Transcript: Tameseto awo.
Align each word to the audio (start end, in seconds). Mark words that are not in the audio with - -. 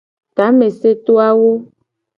Tameseto 0.35 1.13
awo. 1.27 1.51